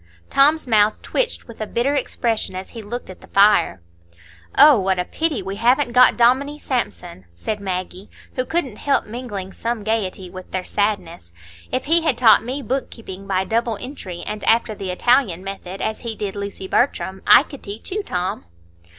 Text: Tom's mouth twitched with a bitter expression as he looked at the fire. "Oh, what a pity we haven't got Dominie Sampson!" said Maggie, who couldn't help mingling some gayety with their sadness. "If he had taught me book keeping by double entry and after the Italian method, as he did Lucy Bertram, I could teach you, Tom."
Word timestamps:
Tom's 0.31 0.65
mouth 0.67 0.99
twitched 1.03 1.47
with 1.47 1.61
a 1.61 1.67
bitter 1.67 1.93
expression 1.93 2.55
as 2.55 2.69
he 2.71 2.81
looked 2.81 3.07
at 3.11 3.21
the 3.21 3.27
fire. 3.27 3.83
"Oh, 4.57 4.79
what 4.79 4.97
a 4.97 5.05
pity 5.05 5.43
we 5.43 5.57
haven't 5.57 5.91
got 5.91 6.17
Dominie 6.17 6.57
Sampson!" 6.57 7.25
said 7.35 7.59
Maggie, 7.59 8.09
who 8.33 8.43
couldn't 8.43 8.77
help 8.77 9.05
mingling 9.05 9.53
some 9.53 9.83
gayety 9.83 10.27
with 10.27 10.49
their 10.49 10.63
sadness. 10.63 11.31
"If 11.71 11.85
he 11.85 12.01
had 12.01 12.17
taught 12.17 12.43
me 12.43 12.63
book 12.63 12.89
keeping 12.89 13.27
by 13.27 13.45
double 13.45 13.77
entry 13.77 14.23
and 14.25 14.43
after 14.45 14.73
the 14.73 14.89
Italian 14.89 15.43
method, 15.43 15.81
as 15.81 15.99
he 15.99 16.15
did 16.15 16.35
Lucy 16.35 16.67
Bertram, 16.67 17.21
I 17.27 17.43
could 17.43 17.61
teach 17.61 17.91
you, 17.91 18.01
Tom." 18.01 18.45